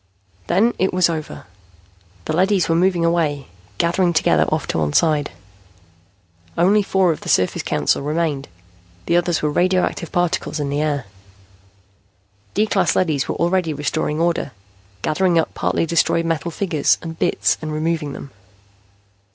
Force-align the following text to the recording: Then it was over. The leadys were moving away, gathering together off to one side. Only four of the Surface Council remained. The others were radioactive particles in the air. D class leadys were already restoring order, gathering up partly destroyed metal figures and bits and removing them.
Then 0.47 0.73
it 0.79 0.91
was 0.95 1.11
over. 1.11 1.45
The 2.25 2.33
leadys 2.35 2.67
were 2.67 2.73
moving 2.75 3.05
away, 3.05 3.45
gathering 3.77 4.13
together 4.13 4.45
off 4.45 4.65
to 4.69 4.79
one 4.79 4.93
side. 4.93 5.29
Only 6.57 6.81
four 6.81 7.11
of 7.11 7.21
the 7.21 7.29
Surface 7.29 7.61
Council 7.61 8.01
remained. 8.01 8.47
The 9.05 9.15
others 9.15 9.43
were 9.43 9.51
radioactive 9.51 10.11
particles 10.11 10.59
in 10.59 10.71
the 10.71 10.81
air. 10.81 11.05
D 12.55 12.65
class 12.65 12.95
leadys 12.95 13.27
were 13.27 13.35
already 13.35 13.75
restoring 13.75 14.19
order, 14.19 14.53
gathering 15.03 15.37
up 15.37 15.53
partly 15.53 15.85
destroyed 15.85 16.25
metal 16.25 16.49
figures 16.49 16.97
and 17.03 17.19
bits 17.19 17.59
and 17.61 17.71
removing 17.71 18.13
them. 18.13 18.31